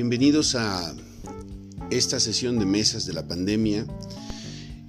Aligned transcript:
Bienvenidos 0.00 0.54
a 0.54 0.94
esta 1.90 2.20
sesión 2.20 2.60
de 2.60 2.66
mesas 2.66 3.04
de 3.04 3.14
la 3.14 3.26
pandemia. 3.26 3.84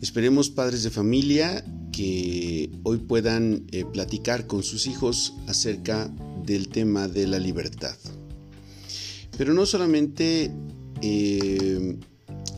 Esperemos 0.04 0.52
padres 0.52 0.84
de 0.84 0.92
familia 0.92 1.66
que 1.92 2.70
hoy 2.84 3.00
puedan 3.00 3.66
eh, 3.72 3.86
platicar 3.92 4.46
con 4.46 4.62
sus 4.62 4.86
hijos 4.86 5.34
acerca 5.48 6.14
del 6.46 6.70
tema 6.70 7.08
de 7.08 7.26
la 7.26 7.40
libertad. 7.40 7.96
Pero 9.36 9.56
no 9.56 9.66
solamente 9.66 10.52
eh, 11.02 11.98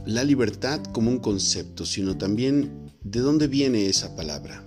la 0.05 0.25
libertad 0.25 0.83
como 0.91 1.09
un 1.09 1.19
concepto, 1.19 1.85
sino 1.85 2.17
también 2.17 2.91
de 3.01 3.21
dónde 3.21 3.47
viene 3.47 3.87
esa 3.87 4.13
palabra. 4.13 4.61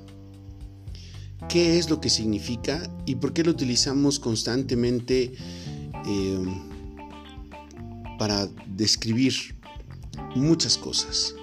¿Qué 1.50 1.78
es 1.78 1.90
lo 1.90 2.00
que 2.00 2.08
significa 2.08 2.82
y 3.04 3.16
por 3.16 3.34
qué 3.34 3.44
lo 3.44 3.50
utilizamos 3.50 4.20
constantemente 4.20 5.34
eh, 6.06 6.38
para 8.18 8.46
describir 8.66 9.34
muchas 10.34 10.78
cosas? 10.78 11.34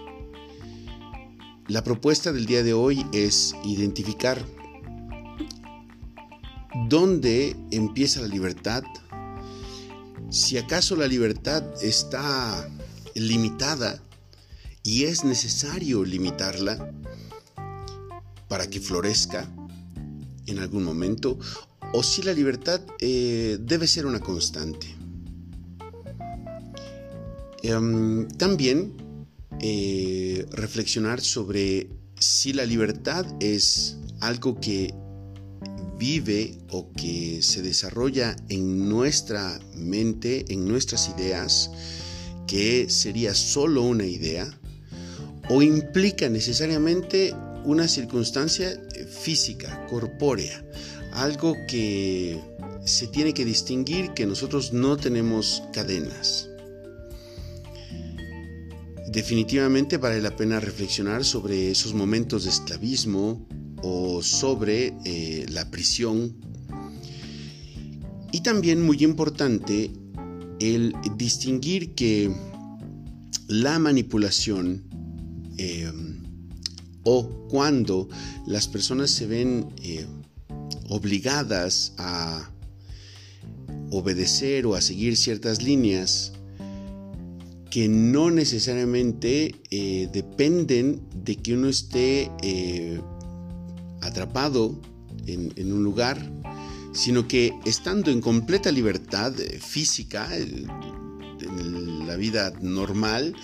La 1.68 1.84
propuesta 1.84 2.32
del 2.32 2.46
día 2.46 2.64
de 2.64 2.74
hoy 2.74 3.06
es 3.14 3.56
identificar 3.64 4.46
dónde 6.90 7.56
empieza 7.72 8.22
la 8.22 8.28
libertad, 8.28 8.84
si 10.30 10.58
acaso 10.58 10.96
la 10.96 11.08
libertad 11.08 11.64
está 11.82 12.70
limitada 13.16 14.02
y 14.84 15.04
es 15.04 15.24
necesario 15.24 16.04
limitarla 16.04 16.92
para 18.48 18.70
que 18.70 18.82
florezca 18.82 19.50
en 20.48 20.60
algún 20.60 20.84
momento, 20.84 21.40
o 21.94 22.04
si 22.04 22.22
la 22.22 22.34
libertad 22.34 22.82
eh, 23.00 23.58
debe 23.62 23.88
ser 23.88 24.06
una 24.06 24.20
constante. 24.20 24.91
Em, 27.64 28.28
también 28.28 28.94
eh, 29.60 30.46
reflexionar 30.52 31.22
sobre 31.22 31.90
si 32.20 32.54
la 32.54 32.66
libertad 32.66 33.26
es 33.40 33.98
algo 34.20 34.60
que 34.60 34.94
vive 35.98 36.58
o 36.72 36.92
que 36.94 37.44
se 37.44 37.62
desarrolla 37.62 38.36
en 38.50 38.90
nuestra 38.90 39.60
mente, 39.76 40.46
en 40.50 40.68
nuestras 40.68 41.10
ideas, 41.16 41.70
que 42.48 42.90
sería 42.90 43.36
solo 43.36 43.84
una 43.84 44.06
idea, 44.06 44.60
o 45.50 45.62
implica 45.62 46.28
necesariamente 46.28 47.36
una 47.66 47.88
circunstancia 47.88 48.82
física, 49.22 49.86
corpórea, 49.88 50.66
algo 51.14 51.56
que 51.68 52.40
se 52.86 53.08
tiene 53.08 53.34
que 53.34 53.46
distinguir 53.46 54.12
que 54.12 54.26
nosotros 54.26 54.74
no 54.74 54.98
tenemos 54.98 55.62
cadenas. 55.72 56.51
Definitivamente 59.12 59.98
vale 59.98 60.22
la 60.22 60.38
pena 60.38 60.62
reflexionar 60.62 61.26
sobre 61.26 61.70
esos 61.70 61.94
momentos 61.94 62.46
de 62.46 62.50
esclavismo 62.50 63.46
o 63.84 64.24
sobre 64.24 64.94
eh, 65.04 65.46
la 65.50 65.70
prisión. 65.70 66.34
Y 68.32 68.40
también 68.40 68.82
muy 68.82 69.04
importante 69.04 69.92
el 70.62 70.96
distinguir 71.18 71.94
que 71.94 72.32
la 73.50 73.80
manipulación 73.80 74.84
eh, 75.58 75.92
o 77.04 77.48
cuando 77.50 78.08
las 78.48 78.70
personas 78.70 79.12
se 79.12 79.28
ven 79.28 79.68
eh, 79.84 80.06
obligadas 80.88 81.94
a 81.98 82.50
obedecer 83.90 84.66
o 84.66 84.76
a 84.76 84.80
seguir 84.80 85.18
ciertas 85.18 85.62
líneas 85.62 86.32
que 87.72 87.88
no 87.88 88.30
necesariamente 88.30 89.56
eh, 89.72 90.10
dependen 90.12 91.02
de 91.16 91.38
que 91.38 91.54
uno 91.54 91.70
esté 91.70 92.30
eh, 92.44 93.02
atrapado 94.02 94.80
en, 95.26 95.72
un 95.72 95.82
lugar, 95.82 96.20
sino 96.94 97.28
que 97.30 97.54
estando 97.66 98.12
en 98.12 98.20
completa 98.20 98.72
libertad 98.72 99.40
eh, 99.40 99.58
física, 99.60 100.36
en 100.36 100.68
la 102.06 102.18
vida 102.18 102.54
normal, 102.62 103.36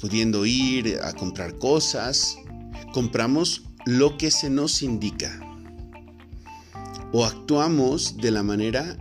pudiendo 0.00 0.46
ir 0.46 0.98
a 1.02 1.12
comprar 1.12 1.58
cosas, 1.58 2.36
compramos 2.92 3.62
lo 3.86 4.18
que 4.18 4.30
se 4.30 4.50
nos 4.50 4.82
indica 4.82 5.40
o 7.12 7.24
actuamos 7.24 8.16
de 8.16 8.30
la 8.30 8.42
manera 8.42 8.96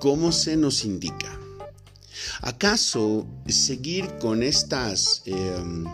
como 0.00 0.32
se 0.32 0.56
nos 0.56 0.84
indica. 0.84 1.41
¿Acaso 2.40 3.26
seguir 3.46 4.06
con 4.20 4.42
estas 4.42 5.22
em, 5.26 5.84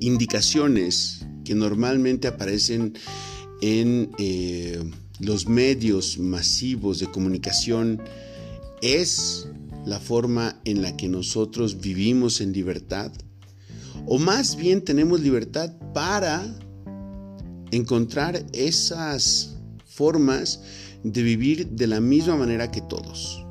indicaciones 0.00 1.24
que 1.44 1.54
normalmente 1.54 2.28
aparecen 2.28 2.94
en 3.60 4.10
eh, 4.18 4.82
los 5.20 5.46
medios 5.46 6.18
masivos 6.18 6.98
de 6.98 7.10
comunicación 7.10 8.02
es 8.80 9.48
la 9.86 10.00
forma 10.00 10.60
en 10.64 10.82
la 10.82 10.96
que 10.96 11.08
nosotros 11.08 11.80
vivimos 11.80 12.40
en 12.40 12.52
libertad? 12.52 13.12
¿O 14.06 14.18
más 14.18 14.56
bien 14.56 14.82
tenemos 14.82 15.20
libertad 15.20 15.72
para 15.94 16.44
encontrar 17.70 18.44
esas 18.52 19.56
formas 19.86 20.60
de 21.04 21.22
vivir 21.22 21.68
de 21.68 21.86
la 21.86 22.00
misma 22.00 22.36
manera 22.36 22.70
que 22.70 22.80
todos? 22.80 23.41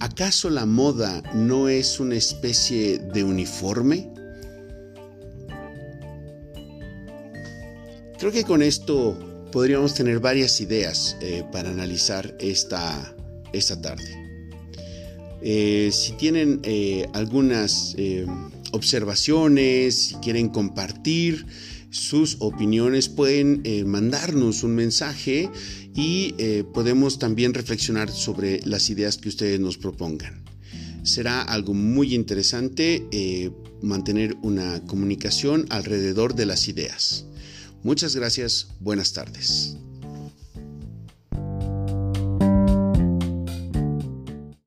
¿Acaso 0.00 0.48
la 0.48 0.64
moda 0.64 1.22
no 1.34 1.68
es 1.68 1.98
una 1.98 2.14
especie 2.14 2.98
de 2.98 3.24
uniforme? 3.24 4.08
Creo 8.16 8.30
que 8.30 8.44
con 8.44 8.62
esto 8.62 9.18
podríamos 9.50 9.94
tener 9.94 10.20
varias 10.20 10.60
ideas 10.60 11.16
eh, 11.20 11.42
para 11.50 11.70
analizar 11.70 12.36
esta, 12.38 13.14
esta 13.52 13.80
tarde. 13.80 14.08
Eh, 15.42 15.90
si 15.92 16.12
tienen 16.12 16.60
eh, 16.62 17.08
algunas 17.12 17.96
observaciones, 18.70 19.96
si 19.96 20.14
quieren 20.16 20.48
compartir 20.48 21.44
sus 21.90 22.36
opiniones, 22.40 23.08
pueden 23.08 23.62
mandarnos 23.86 24.62
un 24.62 24.74
mensaje 24.74 25.50
y 25.98 26.34
eh, 26.38 26.64
podemos 26.72 27.18
también 27.18 27.54
reflexionar 27.54 28.10
sobre 28.10 28.60
las 28.64 28.90
ideas 28.90 29.16
que 29.16 29.28
ustedes 29.28 29.58
nos 29.58 29.78
propongan. 29.78 30.44
Será 31.02 31.42
algo 31.42 31.74
muy 31.74 32.14
interesante 32.14 33.06
eh, 33.10 33.50
mantener 33.82 34.36
una 34.42 34.84
comunicación 34.84 35.66
alrededor 35.70 36.34
de 36.34 36.46
las 36.46 36.68
ideas. 36.68 37.24
Muchas 37.82 38.14
gracias, 38.14 38.68
buenas 38.78 39.12
tardes. 39.12 39.77